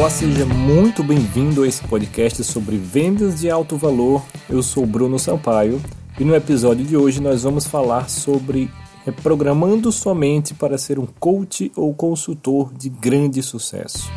Olá, 0.00 0.08
seja 0.08 0.46
muito 0.46 1.04
bem-vindo 1.04 1.62
a 1.62 1.68
esse 1.68 1.86
podcast 1.86 2.42
sobre 2.42 2.78
vendas 2.78 3.38
de 3.38 3.50
alto 3.50 3.76
valor. 3.76 4.24
Eu 4.48 4.62
sou 4.62 4.86
Bruno 4.86 5.18
Sampaio 5.18 5.78
e 6.18 6.24
no 6.24 6.34
episódio 6.34 6.86
de 6.86 6.96
hoje 6.96 7.20
nós 7.20 7.42
vamos 7.42 7.66
falar 7.66 8.08
sobre 8.08 8.70
reprogramando 9.04 9.92
sua 9.92 10.14
mente 10.14 10.54
para 10.54 10.78
ser 10.78 10.98
um 10.98 11.04
coach 11.04 11.70
ou 11.76 11.92
consultor 11.92 12.72
de 12.72 12.88
grande 12.88 13.42
sucesso. 13.42 14.10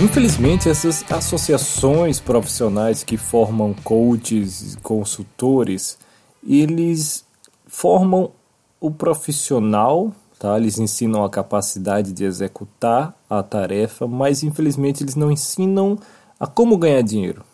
Infelizmente, 0.00 0.70
essas 0.70 1.04
associações 1.12 2.18
profissionais 2.18 3.04
que 3.04 3.18
formam 3.18 3.74
coaches 3.84 4.74
consultores, 4.82 5.98
eles 6.42 7.28
formam 7.66 8.37
o 8.80 8.90
profissional, 8.90 10.12
tá? 10.38 10.56
Eles 10.56 10.78
ensinam 10.78 11.24
a 11.24 11.30
capacidade 11.30 12.12
de 12.12 12.24
executar 12.24 13.14
a 13.28 13.42
tarefa, 13.42 14.06
mas 14.06 14.42
infelizmente 14.42 15.02
eles 15.02 15.14
não 15.14 15.30
ensinam 15.30 15.98
a 16.38 16.46
como 16.46 16.76
ganhar 16.76 17.02
dinheiro. 17.02 17.44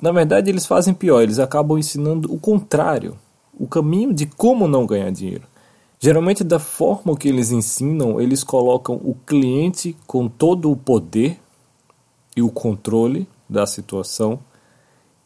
Na 0.00 0.12
verdade, 0.12 0.50
eles 0.50 0.66
fazem 0.66 0.92
pior, 0.92 1.22
eles 1.22 1.38
acabam 1.38 1.78
ensinando 1.78 2.32
o 2.32 2.38
contrário, 2.38 3.16
o 3.58 3.66
caminho 3.66 4.12
de 4.12 4.26
como 4.26 4.68
não 4.68 4.86
ganhar 4.86 5.10
dinheiro. 5.10 5.44
Geralmente, 5.98 6.44
da 6.44 6.58
forma 6.58 7.16
que 7.16 7.28
eles 7.28 7.50
ensinam, 7.50 8.20
eles 8.20 8.44
colocam 8.44 8.96
o 8.96 9.16
cliente 9.26 9.96
com 10.06 10.28
todo 10.28 10.70
o 10.70 10.76
poder 10.76 11.40
e 12.36 12.42
o 12.42 12.50
controle 12.50 13.26
da 13.48 13.66
situação. 13.66 14.38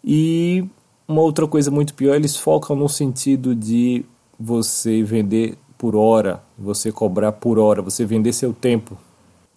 E 0.05 0.65
uma 1.09 1.23
outra 1.23 1.49
coisa 1.49 1.73
muito 1.73 1.93
pior, 1.93 2.15
eles 2.15 2.37
focam 2.37 2.77
no 2.77 2.89
sentido 2.89 3.53
de 3.53 4.05
você 4.41 5.03
vender 5.03 5.59
por 5.77 5.95
hora, 5.95 6.43
você 6.59 6.91
cobrar 6.91 7.33
por 7.33 7.59
hora, 7.59 7.83
você 7.83 8.07
vender 8.07 8.33
seu 8.33 8.55
tempo, 8.55 8.97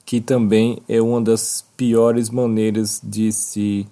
que 0.05 0.19
também 0.19 0.81
é 0.89 1.01
uma 1.01 1.21
das 1.21 1.63
piores 1.77 2.29
maneiras 2.29 2.99
de 3.01 3.31
se 3.31 3.87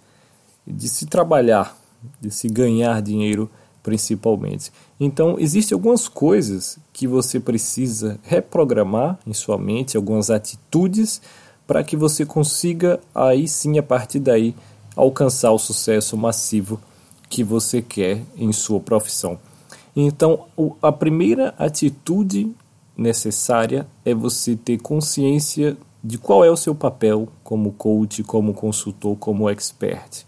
de 0.67 0.88
se 0.88 1.08
trabalhar, 1.08 1.75
de 2.19 2.30
se 2.30 2.47
ganhar 2.47 3.02
dinheiro 3.02 3.50
principalmente. 3.81 4.72
Então, 5.00 5.38
existem 5.39 5.75
algumas 5.75 6.08
coisas 6.08 6.78
que 6.94 7.08
você 7.08 7.39
precisa 7.39 8.19
reprogramar 8.22 9.17
em 9.25 9.34
sua 9.34 9.58
mente, 9.58 9.97
algumas 9.97 10.30
atitudes 10.30 11.19
para 11.66 11.84
que 11.84 11.95
você 11.95 12.25
consiga 12.25 13.00
aí 13.16 13.47
sim 13.47 13.80
a 13.80 13.84
partir 13.84 14.19
daí 14.19 14.53
alcançar 14.95 15.52
o 15.52 15.58
sucesso 15.58 16.16
massivo 16.16 16.80
que 17.28 17.44
você 17.44 17.81
quer 17.81 18.22
em 18.38 18.52
sua 18.52 18.80
profissão. 18.80 19.39
Então, 19.95 20.45
a 20.81 20.92
primeira 20.92 21.53
atitude 21.58 22.53
necessária 22.95 23.88
é 24.06 24.14
você 24.14 24.56
ter 24.56 24.78
consciência 24.78 25.78
de 26.03 26.17
qual 26.17 26.44
é 26.44 26.50
o 26.50 26.58
seu 26.58 26.73
papel 26.73 27.28
como 27.44 27.72
coach, 27.73 28.23
como 28.23 28.53
consultor, 28.53 29.16
como 29.17 29.50
expert. 29.50 30.25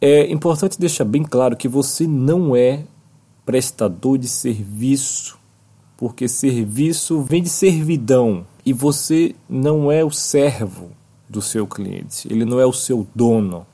É 0.00 0.30
importante 0.30 0.78
deixar 0.78 1.04
bem 1.04 1.22
claro 1.22 1.56
que 1.56 1.68
você 1.68 2.06
não 2.06 2.54
é 2.54 2.84
prestador 3.44 4.18
de 4.18 4.28
serviço, 4.28 5.38
porque 5.96 6.28
serviço 6.28 7.22
vem 7.22 7.42
de 7.42 7.48
servidão. 7.48 8.46
E 8.64 8.72
você 8.72 9.34
não 9.48 9.90
é 9.90 10.04
o 10.04 10.10
servo 10.10 10.90
do 11.28 11.40
seu 11.40 11.66
cliente, 11.66 12.28
ele 12.30 12.44
não 12.44 12.60
é 12.60 12.66
o 12.66 12.72
seu 12.72 13.06
dono. 13.14 13.66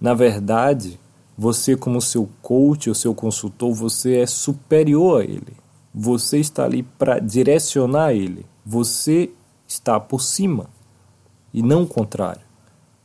Na 0.00 0.12
verdade, 0.12 0.98
você, 1.40 1.76
como 1.76 2.00
seu 2.00 2.28
coach 2.42 2.88
ou 2.88 2.94
seu 2.96 3.14
consultor, 3.14 3.72
você 3.72 4.16
é 4.16 4.26
superior 4.26 5.20
a 5.20 5.24
ele. 5.24 5.56
Você 5.94 6.38
está 6.38 6.64
ali 6.64 6.82
para 6.82 7.20
direcionar 7.20 8.12
ele. 8.12 8.44
Você 8.66 9.30
está 9.66 10.00
por 10.00 10.20
cima 10.20 10.66
e 11.54 11.62
não 11.62 11.84
o 11.84 11.86
contrário. 11.86 12.42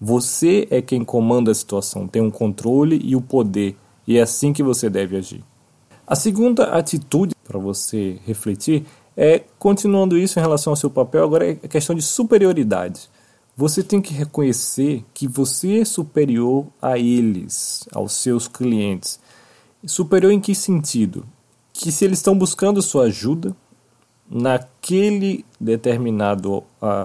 Você 0.02 0.68
é 0.72 0.82
quem 0.82 1.06
comanda 1.06 1.52
a 1.52 1.56
situação, 1.56 2.08
tem 2.08 2.24
o 2.24 2.26
um 2.26 2.32
controle 2.32 3.00
e 3.04 3.16
o 3.16 3.22
poder, 3.22 3.78
e 4.06 4.18
é 4.18 4.22
assim 4.22 4.52
que 4.52 4.64
você 4.64 4.90
deve 4.90 5.16
agir. 5.16 5.44
A 6.06 6.16
segunda 6.16 6.76
atitude 6.76 7.36
para 7.44 7.60
você 7.60 8.20
refletir 8.26 8.84
é, 9.16 9.44
continuando 9.60 10.18
isso 10.18 10.40
em 10.40 10.42
relação 10.42 10.74
ao 10.74 10.78
seu 10.78 10.90
papel, 10.90 11.24
agora 11.24 11.52
é 11.52 11.56
questão 11.68 11.96
de 11.96 12.02
superioridade. 12.02 13.10
Você 13.56 13.84
tem 13.84 14.02
que 14.02 14.14
reconhecer 14.14 15.06
que 15.14 15.28
você 15.28 15.82
é 15.82 15.86
superior 15.86 16.66
a 16.82 16.98
eles, 16.98 17.88
aos 17.94 18.14
seus 18.14 18.48
clientes. 18.48 19.20
Superior 19.86 20.32
em 20.32 20.40
que 20.40 20.56
sentido? 20.56 21.24
Que 21.72 21.92
se 21.92 22.04
eles 22.04 22.18
estão 22.18 22.36
buscando 22.36 22.82
sua 22.82 23.06
ajuda 23.06 23.56
naquele 24.28 25.46
determinado 25.60 26.64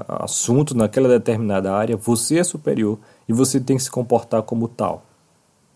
assunto, 0.09 0.75
naquela 0.75 1.09
determinada 1.09 1.75
área, 1.75 1.97
você 1.97 2.39
é 2.39 2.45
superior 2.45 2.99
e 3.29 3.33
você 3.33 3.61
tem 3.61 3.77
que 3.77 3.83
se 3.83 3.91
comportar 3.91 4.43
como 4.43 4.69
tal. 4.69 5.05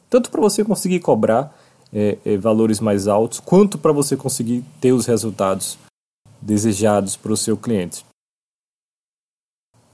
Tanto 0.09 0.31
para 0.31 0.41
você 0.41 0.65
conseguir 0.65 1.01
cobrar 1.01 1.55
é, 1.93 2.17
é, 2.25 2.37
valores 2.39 2.81
mais 2.81 3.07
altos, 3.09 3.41
quanto 3.41 3.77
para 3.77 3.93
você 3.93 4.17
conseguir 4.17 4.65
ter 4.81 4.93
os 4.93 5.05
resultados 5.05 5.77
desejados 6.41 7.15
para 7.15 7.33
o 7.33 7.37
seu 7.37 7.59
cliente. 7.59 8.05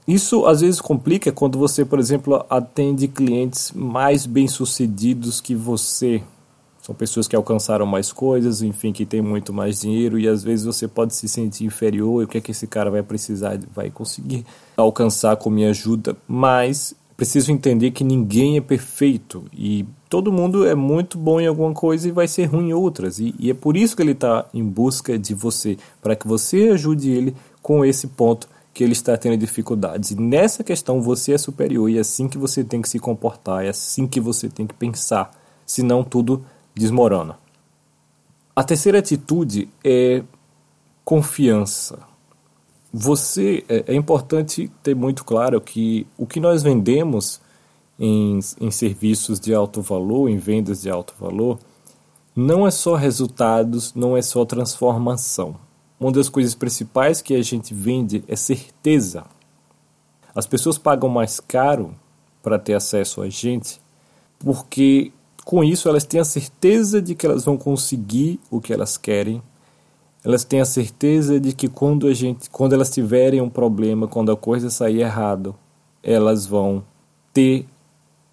Isso 0.09 0.47
às 0.47 0.61
vezes 0.61 0.81
complica 0.81 1.31
quando 1.31 1.59
você, 1.59 1.85
por 1.85 1.99
exemplo, 1.99 2.43
atende 2.49 3.07
clientes 3.07 3.71
mais 3.75 4.25
bem-sucedidos 4.25 5.39
que 5.39 5.53
você. 5.53 6.23
São 6.81 6.95
pessoas 6.95 7.27
que 7.27 7.35
alcançaram 7.35 7.85
mais 7.85 8.11
coisas, 8.11 8.63
enfim, 8.63 8.91
que 8.91 9.05
têm 9.05 9.21
muito 9.21 9.53
mais 9.53 9.81
dinheiro 9.81 10.17
e 10.17 10.27
às 10.27 10.43
vezes 10.43 10.65
você 10.65 10.87
pode 10.87 11.13
se 11.13 11.27
sentir 11.27 11.63
inferior. 11.65 12.23
E 12.23 12.25
o 12.25 12.27
que 12.27 12.39
é 12.39 12.41
que 12.41 12.49
esse 12.49 12.65
cara 12.65 12.89
vai 12.89 13.03
precisar, 13.03 13.59
vai 13.71 13.91
conseguir 13.91 14.43
alcançar 14.75 15.35
com 15.35 15.51
minha 15.51 15.69
ajuda? 15.69 16.17
Mas 16.27 16.95
preciso 17.15 17.51
entender 17.51 17.91
que 17.91 18.03
ninguém 18.03 18.57
é 18.57 18.61
perfeito 18.61 19.45
e 19.53 19.85
todo 20.09 20.31
mundo 20.31 20.65
é 20.65 20.73
muito 20.73 21.19
bom 21.19 21.39
em 21.39 21.45
alguma 21.45 21.71
coisa 21.71 22.07
e 22.07 22.11
vai 22.11 22.27
ser 22.27 22.45
ruim 22.45 22.69
em 22.69 22.73
outras. 22.73 23.19
E, 23.19 23.35
e 23.37 23.51
é 23.51 23.53
por 23.53 23.77
isso 23.77 23.95
que 23.95 24.01
ele 24.01 24.13
está 24.13 24.47
em 24.55 24.63
busca 24.63 25.19
de 25.19 25.35
você, 25.35 25.77
para 26.01 26.15
que 26.15 26.27
você 26.27 26.69
ajude 26.69 27.11
ele 27.11 27.35
com 27.61 27.85
esse 27.85 28.07
ponto 28.07 28.47
que 28.73 28.83
ele 28.83 28.93
está 28.93 29.17
tendo 29.17 29.37
dificuldades. 29.37 30.11
E 30.11 30.15
nessa 30.15 30.63
questão 30.63 31.01
você 31.01 31.33
é 31.33 31.37
superior 31.37 31.89
e 31.89 31.97
é 31.97 32.01
assim 32.01 32.27
que 32.27 32.37
você 32.37 32.63
tem 32.63 32.81
que 32.81 32.89
se 32.89 32.99
comportar, 32.99 33.65
é 33.65 33.69
assim 33.69 34.07
que 34.07 34.19
você 34.19 34.47
tem 34.47 34.65
que 34.65 34.73
pensar, 34.73 35.31
senão 35.65 36.03
tudo 36.03 36.45
desmorona. 36.75 37.37
A 38.55 38.63
terceira 38.63 38.99
atitude 38.99 39.69
é 39.83 40.23
confiança. 41.03 41.99
Você 42.91 43.63
é, 43.69 43.85
é 43.87 43.95
importante 43.95 44.71
ter 44.83 44.95
muito 44.95 45.23
claro 45.23 45.61
que 45.61 46.05
o 46.17 46.25
que 46.25 46.39
nós 46.39 46.63
vendemos 46.63 47.39
em, 47.99 48.39
em 48.59 48.71
serviços 48.71 49.39
de 49.39 49.53
alto 49.53 49.81
valor, 49.81 50.29
em 50.29 50.37
vendas 50.37 50.81
de 50.81 50.89
alto 50.89 51.13
valor, 51.19 51.59
não 52.35 52.65
é 52.65 52.71
só 52.71 52.95
resultados, 52.95 53.93
não 53.93 54.15
é 54.15 54.21
só 54.21 54.45
transformação. 54.45 55.55
Uma 55.99 56.11
das 56.11 56.29
coisas 56.29 56.55
principais 56.55 57.21
que 57.21 57.35
a 57.35 57.41
gente 57.41 57.73
vende 57.73 58.23
é 58.27 58.35
certeza. 58.35 59.25
As 60.33 60.47
pessoas 60.47 60.77
pagam 60.77 61.09
mais 61.09 61.39
caro 61.39 61.93
para 62.41 62.57
ter 62.57 62.73
acesso 62.73 63.21
a 63.21 63.29
gente, 63.29 63.81
porque 64.39 65.11
com 65.43 65.63
isso 65.63 65.89
elas 65.89 66.05
têm 66.05 66.21
a 66.21 66.25
certeza 66.25 67.01
de 67.01 67.15
que 67.15 67.25
elas 67.25 67.43
vão 67.43 67.57
conseguir 67.57 68.39
o 68.49 68.61
que 68.61 68.71
elas 68.71 68.95
querem. 68.95 69.41
Elas 70.23 70.43
têm 70.43 70.61
a 70.61 70.65
certeza 70.65 71.39
de 71.39 71.53
que 71.53 71.67
quando 71.67 72.07
a 72.07 72.13
gente, 72.13 72.49
quando 72.49 72.73
elas 72.73 72.89
tiverem 72.89 73.41
um 73.41 73.49
problema, 73.49 74.07
quando 74.07 74.31
a 74.31 74.37
coisa 74.37 74.69
sair 74.69 75.01
errado, 75.01 75.55
elas 76.01 76.45
vão 76.45 76.83
ter 77.33 77.65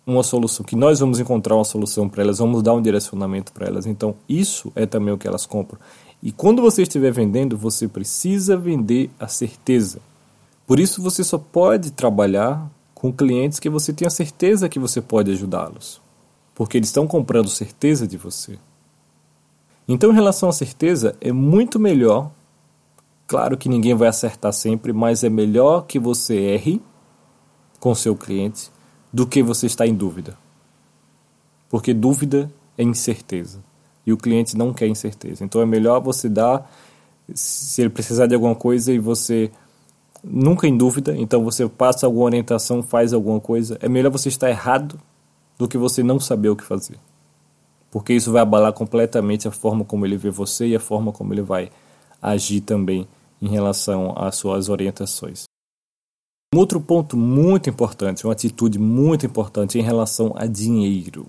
uma 0.07 0.23
solução, 0.23 0.65
que 0.65 0.77
nós 0.77 1.01
vamos 1.01 1.19
encontrar 1.19 1.57
uma 1.57 1.65
solução 1.65 2.09
para 2.09 2.23
elas, 2.23 2.39
vamos 2.39 2.63
dar 2.63 2.75
um 2.75 2.81
direcionamento 2.81 3.53
para 3.53 3.67
elas. 3.67 3.87
Então, 3.87 4.15
isso 4.29 4.71
é 4.77 4.87
também 4.87 5.13
o 5.13 5.19
que 5.19 5.27
elas 5.27 5.45
compram. 5.45 5.81
E 6.23 6.33
quando 6.33 6.63
você 6.63 6.83
estiver 6.83 7.13
vendendo, 7.13 7.57
você 7.57 7.87
precisa 7.87 8.57
vender 8.57 9.11
a 9.19 9.29
certeza. 9.29 10.01
Por 10.67 10.81
isso, 10.81 11.03
você 11.03 11.23
só 11.23 11.39
pode 11.39 11.93
trabalhar 11.93 12.69
com 12.95 13.13
clientes 13.13 13.61
que 13.61 13.69
você 13.69 13.93
tenha 13.93 14.11
certeza 14.11 14.69
que 14.69 14.79
você 14.79 15.01
pode 15.01 15.31
ajudá-los, 15.31 16.01
porque 16.55 16.79
eles 16.79 16.89
estão 16.89 17.07
comprando 17.07 17.49
certeza 17.49 18.07
de 18.07 18.17
você. 18.17 18.59
Então, 19.87 20.11
em 20.11 20.15
relação 20.15 20.49
à 20.49 20.53
certeza, 20.53 21.15
é 21.21 21.31
muito 21.31 21.79
melhor. 21.79 22.31
Claro 23.27 23.57
que 23.57 23.69
ninguém 23.69 23.95
vai 23.95 24.09
acertar 24.09 24.53
sempre, 24.53 24.93
mas 24.93 25.23
é 25.23 25.29
melhor 25.29 25.87
que 25.87 25.99
você 25.99 26.37
erre 26.37 26.83
com 27.79 27.95
seu 27.95 28.17
cliente 28.17 28.71
do 29.13 29.27
que 29.27 29.43
você 29.43 29.67
está 29.67 29.87
em 29.87 29.95
dúvida. 29.95 30.37
Porque 31.69 31.95
dúvida 31.95 32.51
é 32.77 32.83
incerteza. 32.83 33.63
E 34.07 34.13
o 34.13 34.17
cliente 34.17 34.57
não 34.57 34.73
quer 34.73 34.87
incerteza. 34.87 35.45
Então 35.45 35.61
é 35.61 35.67
melhor 35.67 36.01
você 36.01 36.29
dar, 36.29 36.71
se 37.35 37.83
ele 37.83 37.91
precisar 37.91 38.27
de 38.27 38.35
alguma 38.35 38.55
coisa 38.55 38.93
e 38.93 38.99
você 38.99 39.51
nunca 40.23 40.67
em 40.69 40.77
dúvida, 40.77 41.15
então 41.17 41.43
você 41.45 41.69
passa 41.69 42.07
alguma 42.07 42.27
orientação, 42.27 42.83
faz 42.83 43.13
alguma 43.13 43.41
coisa, 43.41 43.77
é 43.81 43.89
melhor 43.89 44.11
você 44.11 44.29
estar 44.29 44.49
errado 44.49 44.99
do 45.59 45.69
que 45.69 45.77
você 45.77 46.03
não 46.03 46.21
saber 46.21 46.49
o 46.49 46.57
que 46.57 46.65
fazer. 46.65 46.99
porque 47.97 48.13
isso 48.13 48.31
vai 48.31 48.43
abalar 48.43 48.75
completamente 48.75 49.49
a 49.49 49.51
forma 49.51 49.83
como 49.83 50.05
ele 50.05 50.19
vê 50.19 50.29
você 50.29 50.67
e 50.67 50.77
a 50.77 50.81
forma 50.81 51.13
como 51.13 51.33
ele 51.33 51.41
vai 51.41 51.71
agir 52.21 52.61
também 52.61 53.09
em 53.41 53.49
relação 53.49 54.13
às 54.17 54.37
suas 54.37 54.69
orientações. 54.69 55.45
Um 56.55 56.59
outro 56.59 56.79
ponto 56.79 57.17
muito 57.17 57.71
importante, 57.71 58.27
uma 58.27 58.35
atitude 58.35 58.79
muito 58.79 59.25
importante 59.25 59.79
em 59.79 59.83
relação 59.83 60.35
a 60.37 60.45
dinheiro. 60.47 61.27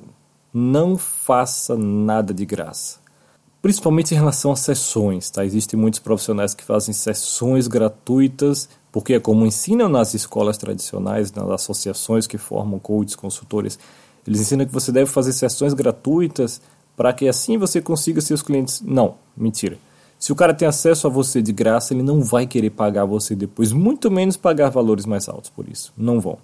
Não 0.60 0.98
faça 0.98 1.78
nada 1.78 2.34
de 2.34 2.44
graça. 2.44 2.98
Principalmente 3.62 4.16
em 4.16 4.18
relação 4.18 4.52
a 4.52 4.56
sessões, 4.56 5.30
tá? 5.30 5.46
Existem 5.46 5.80
muitos 5.80 6.00
profissionais 6.00 6.56
que 6.56 6.64
fazem 6.64 6.96
sessões 6.96 7.68
gratuitas, 7.68 8.68
porque 8.92 9.14
é 9.14 9.20
como 9.20 9.46
ensinam 9.46 9.88
nas 9.88 10.16
escolas 10.16 10.58
tradicionais, 10.58 11.32
nas 11.32 11.48
associações 11.48 12.26
que 12.26 12.40
formam 12.40 12.80
coaches, 12.80 13.16
consultores, 13.16 13.78
eles 14.26 14.42
ensinam 14.42 14.66
que 14.66 14.74
você 14.74 14.92
deve 14.92 15.12
fazer 15.12 15.32
sessões 15.32 15.76
gratuitas 15.76 16.60
para 16.96 17.14
que 17.14 17.28
assim 17.28 17.60
você 17.60 17.80
consiga 17.80 18.20
seus 18.20 18.42
clientes. 18.42 18.82
Não, 18.82 19.14
mentira. 19.38 19.78
Se 20.18 20.32
o 20.32 20.36
cara 20.36 20.56
tem 20.56 20.68
acesso 20.68 21.06
a 21.06 21.10
você 21.12 21.40
de 21.40 21.54
graça, 21.54 21.94
ele 21.94 22.02
não 22.02 22.24
vai 22.24 22.48
querer 22.48 22.72
pagar 22.72 23.06
você 23.06 23.36
depois, 23.36 23.72
muito 23.72 24.10
menos 24.10 24.36
pagar 24.36 24.70
valores 24.70 25.06
mais 25.06 25.30
altos 25.30 25.52
por 25.52 25.70
isso. 25.70 25.94
Não 25.96 26.20
vão. 26.20 26.40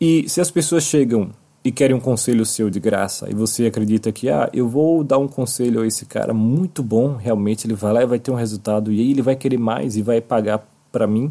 E 0.00 0.26
se 0.26 0.40
as 0.40 0.50
pessoas 0.50 0.84
chegam 0.84 1.32
e 1.62 1.70
querem 1.70 1.94
um 1.94 2.00
conselho 2.00 2.44
seu 2.46 2.70
de 2.70 2.80
graça 2.80 3.28
e 3.30 3.34
você 3.34 3.66
acredita 3.66 4.10
que, 4.10 4.28
ah, 4.30 4.48
eu 4.52 4.68
vou 4.68 5.04
dar 5.04 5.18
um 5.18 5.28
conselho 5.28 5.82
a 5.82 5.86
esse 5.86 6.06
cara 6.06 6.32
muito 6.32 6.82
bom, 6.82 7.16
realmente 7.16 7.66
ele 7.66 7.74
vai 7.74 7.92
lá 7.92 8.02
e 8.02 8.06
vai 8.06 8.18
ter 8.18 8.30
um 8.30 8.34
resultado 8.34 8.90
e 8.90 9.00
aí 9.00 9.10
ele 9.10 9.22
vai 9.22 9.36
querer 9.36 9.58
mais 9.58 9.96
e 9.96 10.02
vai 10.02 10.20
pagar 10.20 10.66
para 10.90 11.06
mim, 11.06 11.28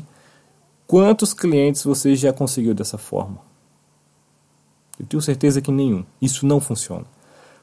quantos 0.86 1.34
clientes 1.34 1.84
você 1.84 2.16
já 2.16 2.32
conseguiu 2.32 2.74
dessa 2.74 2.98
forma? 2.98 3.40
Eu 5.00 5.06
tenho 5.06 5.22
certeza 5.22 5.62
que 5.62 5.72
nenhum. 5.72 6.04
Isso 6.22 6.46
não 6.46 6.60
funciona. 6.60 7.06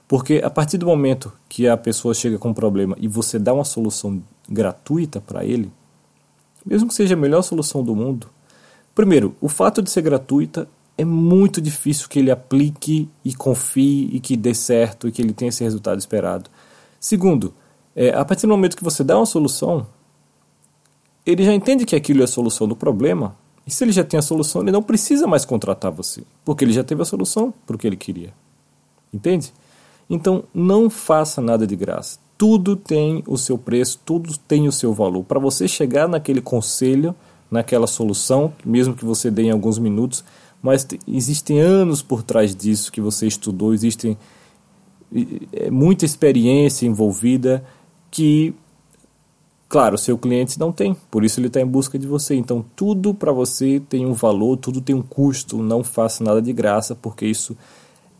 Porque 0.08 0.40
a 0.42 0.48
partir 0.48 0.78
do 0.78 0.86
momento 0.86 1.32
que 1.48 1.68
a 1.68 1.76
pessoa 1.76 2.14
chega 2.14 2.38
com 2.38 2.50
um 2.50 2.54
problema 2.54 2.96
e 2.98 3.08
você 3.08 3.38
dá 3.38 3.52
uma 3.52 3.64
solução 3.64 4.22
gratuita 4.48 5.20
para 5.20 5.44
ele, 5.44 5.70
mesmo 6.64 6.88
que 6.88 6.94
seja 6.94 7.14
a 7.14 7.18
melhor 7.18 7.42
solução 7.42 7.82
do 7.82 7.94
mundo, 7.94 8.28
primeiro, 8.94 9.36
o 9.40 9.48
fato 9.48 9.82
de 9.82 9.90
ser 9.90 10.02
gratuita 10.02 10.68
é 10.98 11.04
muito 11.04 11.60
difícil 11.60 12.08
que 12.08 12.18
ele 12.18 12.30
aplique 12.30 13.08
e 13.24 13.34
confie 13.34 14.08
e 14.12 14.20
que 14.20 14.36
dê 14.36 14.54
certo 14.54 15.08
e 15.08 15.12
que 15.12 15.20
ele 15.20 15.32
tenha 15.32 15.50
esse 15.50 15.62
resultado 15.62 15.98
esperado. 15.98 16.50
Segundo, 16.98 17.54
é, 17.94 18.10
a 18.10 18.24
partir 18.24 18.42
do 18.42 18.48
momento 18.48 18.76
que 18.76 18.84
você 18.84 19.04
dá 19.04 19.16
uma 19.16 19.26
solução, 19.26 19.86
ele 21.24 21.44
já 21.44 21.52
entende 21.52 21.84
que 21.84 21.96
aquilo 21.96 22.22
é 22.22 22.24
a 22.24 22.28
solução 22.28 22.66
do 22.66 22.76
problema 22.76 23.36
e 23.66 23.70
se 23.70 23.82
ele 23.82 23.92
já 23.92 24.04
tem 24.04 24.16
a 24.16 24.22
solução, 24.22 24.62
ele 24.62 24.70
não 24.70 24.82
precisa 24.82 25.26
mais 25.26 25.44
contratar 25.44 25.90
você, 25.90 26.22
porque 26.44 26.64
ele 26.64 26.72
já 26.72 26.84
teve 26.84 27.02
a 27.02 27.04
solução 27.04 27.52
para 27.66 27.74
o 27.74 27.78
que 27.78 27.86
ele 27.86 27.96
queria. 27.96 28.32
Entende? 29.12 29.52
Então, 30.08 30.44
não 30.54 30.88
faça 30.88 31.40
nada 31.40 31.66
de 31.66 31.74
graça. 31.74 32.18
Tudo 32.38 32.76
tem 32.76 33.24
o 33.26 33.36
seu 33.36 33.58
preço, 33.58 33.98
tudo 34.04 34.36
tem 34.38 34.68
o 34.68 34.72
seu 34.72 34.92
valor. 34.92 35.24
Para 35.24 35.40
você 35.40 35.66
chegar 35.66 36.06
naquele 36.06 36.40
conselho, 36.40 37.14
naquela 37.50 37.88
solução, 37.88 38.52
mesmo 38.64 38.94
que 38.94 39.04
você 39.04 39.30
dê 39.30 39.44
em 39.44 39.50
alguns 39.50 39.78
minutos, 39.78 40.22
mas 40.66 40.86
existem 41.08 41.60
anos 41.60 42.02
por 42.02 42.22
trás 42.22 42.54
disso 42.54 42.92
que 42.92 43.00
você 43.00 43.26
estudou, 43.26 43.72
existem 43.72 44.18
é, 45.52 45.70
muita 45.70 46.04
experiência 46.04 46.86
envolvida 46.86 47.64
que 48.10 48.54
Claro, 49.68 49.98
seu 49.98 50.16
cliente 50.16 50.60
não 50.60 50.70
tem, 50.70 50.94
por 51.10 51.24
isso 51.24 51.40
ele 51.40 51.48
está 51.48 51.60
em 51.60 51.66
busca 51.66 51.98
de 51.98 52.06
você. 52.06 52.36
Então, 52.36 52.64
tudo 52.76 53.12
para 53.12 53.32
você 53.32 53.82
tem 53.88 54.06
um 54.06 54.12
valor, 54.12 54.56
tudo 54.56 54.80
tem 54.80 54.94
um 54.94 55.02
custo. 55.02 55.58
Não 55.58 55.82
faça 55.82 56.22
nada 56.22 56.40
de 56.40 56.52
graça, 56.52 56.94
porque 56.94 57.26
isso 57.26 57.56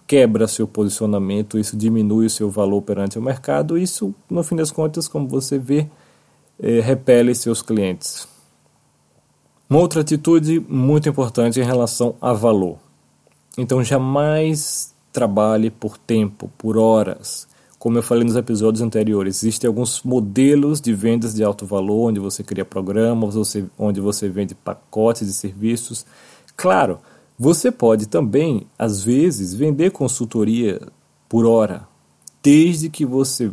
quebra 0.09 0.49
seu 0.49 0.67
posicionamento, 0.67 1.57
isso 1.57 1.77
diminui 1.77 2.27
o 2.27 2.31
seu 2.31 2.51
valor 2.51 2.83
perante 2.83 3.17
o 3.17 3.23
mercado. 3.23 3.79
Isso, 3.79 4.13
no 4.29 4.43
fim 4.43 4.57
das 4.57 4.73
contas, 4.73 5.07
como 5.07 5.29
você 5.29 5.57
vê, 5.57 5.87
é, 6.59 6.81
repele 6.81 7.33
seus 7.33 7.63
clientes. 7.63 8.27
Uma 9.69 9.81
outra 9.81 10.01
atitude 10.01 10.61
muito 10.69 11.09
importante 11.09 11.59
em 11.61 11.65
relação 11.65 12.15
a 12.21 12.33
valor. 12.33 12.79
Então, 13.59 13.83
jamais 13.83 14.95
trabalhe 15.13 15.71
por 15.71 15.99
tempo, 15.99 16.51
por 16.57 16.77
horas. 16.77 17.49
Como 17.79 17.99
eu 17.99 18.03
falei 18.03 18.23
nos 18.23 18.37
episódios 18.37 18.83
anteriores, 18.83 19.37
existem 19.37 19.67
alguns 19.67 20.03
modelos 20.03 20.81
de 20.81 20.93
vendas 20.93 21.35
de 21.35 21.43
alto 21.43 21.67
valor, 21.67 22.09
onde 22.09 22.21
você 22.21 22.45
cria 22.45 22.65
programas, 22.65 23.35
onde 23.79 24.01
você 24.01 24.29
vende 24.29 24.55
pacotes 24.55 25.27
de 25.27 25.33
serviços. 25.33 26.07
Claro, 26.57 26.99
você 27.39 27.71
pode 27.71 28.07
também, 28.07 28.67
às 28.79 29.03
vezes, 29.03 29.53
vender 29.53 29.91
consultoria 29.91 30.81
por 31.29 31.45
hora, 31.45 31.87
desde 32.43 32.89
que 32.89 33.05
você 33.05 33.51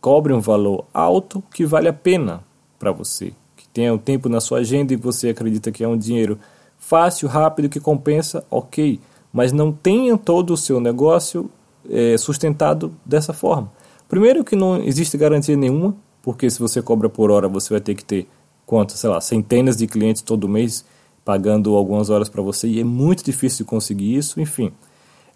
cobre 0.00 0.32
um 0.32 0.40
valor 0.40 0.86
alto 0.92 1.42
que 1.52 1.64
vale 1.64 1.88
a 1.88 1.92
pena 1.92 2.42
para 2.78 2.90
você, 2.90 3.32
tenha 3.72 3.92
um 3.92 3.98
tempo 3.98 4.28
na 4.28 4.40
sua 4.40 4.58
agenda 4.58 4.92
e 4.92 4.96
você 4.96 5.30
acredita 5.30 5.70
que 5.70 5.84
é 5.84 5.88
um 5.88 5.96
dinheiro 5.96 6.38
fácil, 6.78 7.28
rápido, 7.28 7.68
que 7.68 7.78
compensa, 7.78 8.44
ok, 8.50 9.00
mas 9.32 9.52
não 9.52 9.70
tenha 9.70 10.16
todo 10.16 10.52
o 10.52 10.56
seu 10.56 10.80
negócio 10.80 11.50
é, 11.88 12.16
sustentado 12.18 12.92
dessa 13.04 13.32
forma. 13.32 13.70
Primeiro 14.08 14.42
que 14.42 14.56
não 14.56 14.82
existe 14.82 15.16
garantia 15.16 15.56
nenhuma, 15.56 15.94
porque 16.22 16.50
se 16.50 16.58
você 16.58 16.82
cobra 16.82 17.08
por 17.08 17.30
hora, 17.30 17.48
você 17.48 17.72
vai 17.72 17.80
ter 17.80 17.94
que 17.94 18.04
ter 18.04 18.26
quanto, 18.66 18.92
sei 18.92 19.08
lá, 19.08 19.20
centenas 19.20 19.76
de 19.76 19.86
clientes 19.86 20.22
todo 20.22 20.48
mês 20.48 20.84
pagando 21.24 21.76
algumas 21.76 22.10
horas 22.10 22.28
para 22.28 22.42
você 22.42 22.66
e 22.66 22.80
é 22.80 22.84
muito 22.84 23.24
difícil 23.24 23.64
conseguir 23.64 24.16
isso. 24.16 24.40
Enfim, 24.40 24.72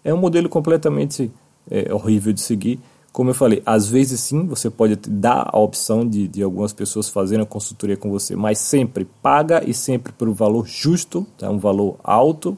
é 0.03 0.13
um 0.13 0.17
modelo 0.17 0.49
completamente 0.49 1.31
é, 1.69 1.93
horrível 1.93 2.33
de 2.33 2.41
seguir. 2.41 2.79
Como 3.15 3.29
eu 3.29 3.33
falei, 3.33 3.63
às 3.65 3.87
vezes 3.87 4.19
sim, 4.19 4.45
você 4.45 4.69
pode 4.69 4.97
dar 4.97 5.49
a 5.49 5.57
opção 5.57 6.05
de, 6.05 6.27
de 6.27 6.43
algumas 6.43 6.73
pessoas 6.73 7.07
fazerem 7.07 7.43
a 7.43 7.45
consultoria 7.45 7.95
com 7.95 8.11
você, 8.11 8.35
mas 8.35 8.57
sempre 8.57 9.07
paga 9.23 9.63
e 9.65 9.73
sempre 9.73 10.11
por 10.11 10.27
um 10.27 10.33
valor 10.33 10.67
justo, 10.67 11.25
tá? 11.37 11.49
um 11.49 11.57
valor 11.57 11.95
alto, 12.03 12.57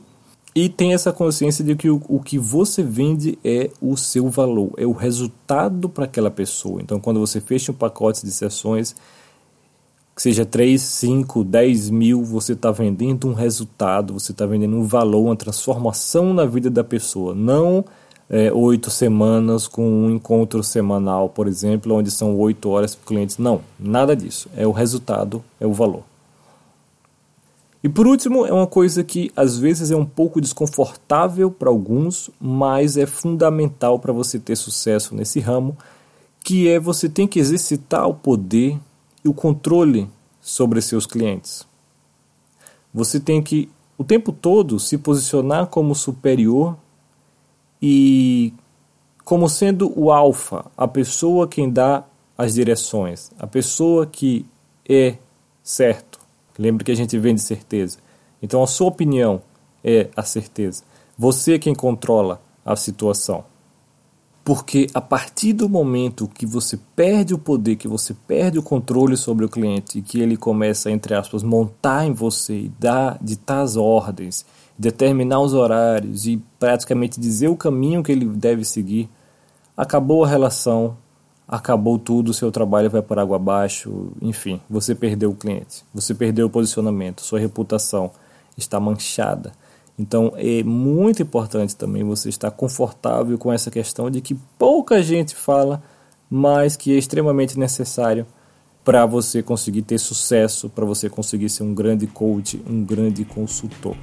e 0.55 0.67
tem 0.67 0.95
essa 0.95 1.13
consciência 1.13 1.63
de 1.63 1.75
que 1.75 1.91
o, 1.91 2.01
o 2.09 2.19
que 2.19 2.39
você 2.39 2.81
vende 2.81 3.37
é 3.43 3.69
o 3.79 3.95
seu 3.95 4.29
valor, 4.29 4.71
é 4.77 4.85
o 4.87 4.93
resultado 4.93 5.87
para 5.87 6.05
aquela 6.05 6.31
pessoa. 6.31 6.81
Então, 6.81 6.99
quando 6.99 7.19
você 7.19 7.39
fecha 7.39 7.71
um 7.71 7.75
pacote 7.75 8.25
de 8.25 8.31
sessões, 8.31 8.95
que 10.15 10.23
seja 10.23 10.43
3, 10.43 10.81
5, 10.81 11.43
10 11.43 11.91
mil, 11.91 12.23
você 12.23 12.53
está 12.53 12.71
vendendo 12.71 13.27
um 13.27 13.33
resultado, 13.33 14.11
você 14.11 14.31
está 14.31 14.47
vendendo 14.47 14.75
um 14.75 14.83
valor, 14.85 15.25
uma 15.25 15.35
transformação 15.35 16.33
na 16.33 16.45
vida 16.45 16.71
da 16.71 16.83
pessoa. 16.83 17.35
Não 17.35 17.85
é, 18.29 18.51
oito 18.51 18.89
semanas 18.89 19.67
com 19.67 19.87
um 19.87 20.09
encontro 20.09 20.61
semanal, 20.63 21.29
por 21.29 21.47
exemplo, 21.47 21.95
onde 21.95 22.11
são 22.11 22.37
oito 22.37 22.69
horas 22.69 22.93
para 22.93 23.07
clientes. 23.07 23.37
Não, 23.37 23.61
nada 23.79 24.15
disso. 24.15 24.49
É 24.55 24.67
o 24.67 24.71
resultado, 24.71 25.43
é 25.59 25.65
o 25.65 25.73
valor. 25.73 26.03
E 27.83 27.87
por 27.87 28.07
último, 28.07 28.45
é 28.45 28.51
uma 28.51 28.67
coisa 28.67 29.03
que 29.03 29.31
às 29.35 29.57
vezes 29.57 29.91
é 29.91 29.95
um 29.95 30.05
pouco 30.05 30.41
desconfortável 30.41 31.49
para 31.49 31.69
alguns, 31.69 32.29
mas 32.39 32.97
é 32.97 33.05
fundamental 33.05 33.99
para 33.99 34.11
você 34.11 34.39
ter 34.39 34.55
sucesso 34.55 35.15
nesse 35.15 35.39
ramo, 35.39 35.77
que 36.43 36.67
é 36.67 36.79
você 36.79 37.07
tem 37.07 37.27
que 37.27 37.39
exercitar 37.39 38.07
o 38.07 38.13
poder 38.13 38.77
e 39.23 39.29
o 39.29 39.33
controle 39.33 40.09
sobre 40.41 40.81
seus 40.81 41.05
clientes. 41.05 41.65
Você 42.93 43.19
tem 43.19 43.41
que 43.41 43.69
o 43.97 44.03
tempo 44.03 44.31
todo 44.31 44.79
se 44.79 44.97
posicionar 44.97 45.67
como 45.67 45.95
superior 45.95 46.75
e 47.81 48.53
como 49.23 49.49
sendo 49.49 49.91
o 49.99 50.11
alfa, 50.11 50.65
a 50.77 50.87
pessoa 50.87 51.47
quem 51.47 51.69
dá 51.69 52.03
as 52.37 52.53
direções, 52.53 53.31
a 53.39 53.47
pessoa 53.47 54.05
que 54.05 54.45
é 54.87 55.15
certo 55.63 56.17
Lembre 56.57 56.83
que 56.83 56.91
a 56.91 56.95
gente 56.95 57.17
vende 57.17 57.41
certeza. 57.41 57.99
Então 58.41 58.63
a 58.63 58.67
sua 58.67 58.87
opinião 58.87 59.41
é 59.83 60.09
a 60.15 60.23
certeza. 60.23 60.83
Você 61.17 61.53
é 61.53 61.59
quem 61.59 61.75
controla 61.75 62.41
a 62.65 62.75
situação. 62.75 63.43
Porque 64.47 64.87
a 64.93 65.01
partir 65.01 65.51
do 65.51 65.67
momento 65.67 66.25
que 66.25 66.45
você 66.45 66.79
perde 66.95 67.33
o 67.33 67.37
poder, 67.37 67.75
que 67.75 67.85
você 67.85 68.13
perde 68.13 68.57
o 68.57 68.63
controle 68.63 69.17
sobre 69.17 69.43
o 69.43 69.49
cliente 69.49 69.99
e 69.99 70.01
que 70.01 70.21
ele 70.21 70.37
começa, 70.37 70.89
entre 70.89 71.13
aspas, 71.13 71.43
montar 71.43 72.05
em 72.05 72.13
você 72.13 72.53
e 72.53 72.71
dar, 72.79 73.17
ditar 73.21 73.59
as 73.59 73.75
ordens, 73.75 74.45
determinar 74.79 75.41
os 75.41 75.53
horários 75.53 76.25
e 76.25 76.41
praticamente 76.57 77.19
dizer 77.19 77.49
o 77.49 77.57
caminho 77.57 78.01
que 78.01 78.09
ele 78.09 78.25
deve 78.25 78.63
seguir, 78.63 79.09
acabou 79.75 80.23
a 80.23 80.29
relação, 80.29 80.95
acabou 81.45 81.99
tudo, 81.99 82.33
seu 82.33 82.49
trabalho 82.49 82.89
vai 82.89 83.01
por 83.01 83.19
água 83.19 83.35
abaixo, 83.35 84.13
enfim, 84.21 84.61
você 84.69 84.95
perdeu 84.95 85.31
o 85.31 85.35
cliente, 85.35 85.83
você 85.93 86.15
perdeu 86.15 86.47
o 86.47 86.49
posicionamento, 86.49 87.19
sua 87.19 87.37
reputação 87.37 88.11
está 88.57 88.79
manchada. 88.79 89.51
Então 89.97 90.33
é 90.35 90.63
muito 90.63 91.23
importante 91.23 91.75
também 91.75 92.03
você 92.03 92.29
estar 92.29 92.51
confortável 92.51 93.37
com 93.37 93.51
essa 93.51 93.71
questão 93.71 94.09
de 94.11 94.21
que 94.21 94.35
pouca 94.57 95.01
gente 95.01 95.35
fala, 95.35 95.81
mas 96.29 96.75
que 96.75 96.93
é 96.93 96.97
extremamente 96.97 97.57
necessário 97.57 98.25
para 98.85 99.05
você 99.05 99.41
conseguir 99.41 99.81
ter 99.81 99.97
sucesso, 99.97 100.69
para 100.69 100.85
você 100.85 101.09
conseguir 101.09 101.49
ser 101.49 101.63
um 101.63 101.73
grande 101.73 102.07
coach, 102.07 102.61
um 102.69 102.83
grande 102.83 103.25
consultor. 103.25 103.97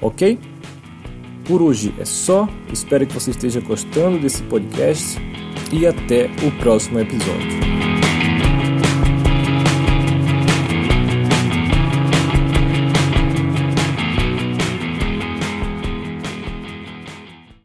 Ok? 0.00 0.38
Por 1.44 1.60
hoje 1.60 1.94
é 1.98 2.04
só. 2.04 2.48
Espero 2.72 3.06
que 3.06 3.14
você 3.14 3.30
esteja 3.30 3.60
gostando 3.60 4.18
desse 4.18 4.42
podcast 4.44 5.18
e 5.72 5.86
até 5.86 6.26
o 6.46 6.58
próximo 6.60 7.00
episódio. 7.00 7.93